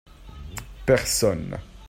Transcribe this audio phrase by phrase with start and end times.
[0.87, 1.59] personne.